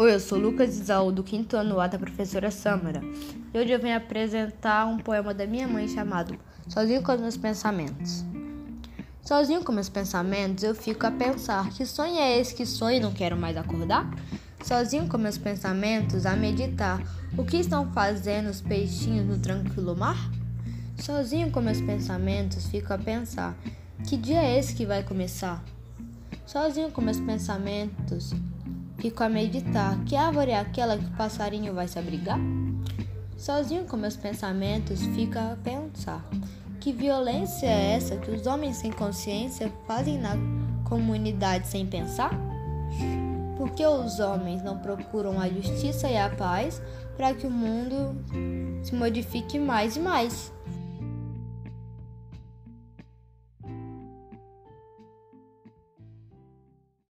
Oi, 0.00 0.14
eu 0.14 0.18
sou 0.18 0.38
Lucas 0.38 0.78
Isaú, 0.78 1.12
do 1.12 1.22
quinto 1.22 1.58
ano 1.58 1.78
A 1.78 1.86
da 1.86 1.98
professora 1.98 2.50
Samara. 2.50 3.02
E 3.52 3.58
hoje 3.58 3.70
eu 3.70 3.78
venho 3.78 3.98
apresentar 3.98 4.86
um 4.86 4.96
poema 4.96 5.34
da 5.34 5.46
minha 5.46 5.68
mãe 5.68 5.86
chamado 5.88 6.38
Sozinho 6.66 7.02
com 7.02 7.12
os 7.12 7.20
meus 7.20 7.36
pensamentos. 7.36 8.24
Sozinho 9.20 9.62
com 9.62 9.72
meus 9.72 9.90
pensamentos, 9.90 10.64
eu 10.64 10.74
fico 10.74 11.06
a 11.06 11.10
pensar: 11.10 11.68
que 11.68 11.84
sonho 11.84 12.16
é 12.16 12.38
esse 12.38 12.54
que 12.54 12.64
sonho 12.64 12.96
e 12.96 13.00
não 13.00 13.12
quero 13.12 13.36
mais 13.36 13.58
acordar? 13.58 14.10
Sozinho 14.64 15.06
com 15.06 15.18
meus 15.18 15.36
pensamentos, 15.36 16.24
a 16.24 16.34
meditar: 16.34 17.02
o 17.36 17.44
que 17.44 17.58
estão 17.58 17.92
fazendo 17.92 18.48
os 18.48 18.62
peixinhos 18.62 19.26
no 19.26 19.38
tranquilo 19.38 19.94
mar? 19.94 20.30
Sozinho 20.96 21.50
com 21.50 21.60
meus 21.60 21.82
pensamentos, 21.82 22.64
fico 22.68 22.90
a 22.90 22.96
pensar: 22.96 23.54
que 24.08 24.16
dia 24.16 24.42
é 24.42 24.58
esse 24.58 24.74
que 24.74 24.86
vai 24.86 25.02
começar? 25.02 25.62
Sozinho 26.46 26.90
com 26.90 27.02
meus 27.02 27.20
pensamentos, 27.20 28.32
Fico 29.00 29.24
a 29.24 29.28
meditar: 29.30 29.98
que 30.04 30.14
árvore 30.14 30.50
é 30.50 30.58
aquela 30.58 30.98
que 30.98 31.06
o 31.06 31.16
passarinho 31.16 31.72
vai 31.74 31.88
se 31.88 31.98
abrigar? 31.98 32.38
Sozinho 33.36 33.84
com 33.84 33.96
meus 33.96 34.16
pensamentos, 34.16 35.00
fico 35.00 35.38
a 35.38 35.56
pensar: 35.64 36.22
que 36.78 36.92
violência 36.92 37.66
é 37.66 37.92
essa 37.92 38.16
que 38.18 38.30
os 38.30 38.46
homens 38.46 38.76
sem 38.76 38.92
consciência 38.92 39.72
fazem 39.86 40.18
na 40.18 40.36
comunidade 40.84 41.66
sem 41.66 41.86
pensar? 41.86 42.30
Por 43.56 43.70
que 43.70 43.86
os 43.86 44.20
homens 44.20 44.62
não 44.62 44.78
procuram 44.78 45.40
a 45.40 45.48
justiça 45.48 46.08
e 46.08 46.18
a 46.18 46.28
paz 46.28 46.82
para 47.16 47.32
que 47.32 47.46
o 47.46 47.50
mundo 47.50 48.14
se 48.82 48.94
modifique 48.94 49.58
mais 49.58 49.96
e 49.96 50.00
mais? 50.00 50.52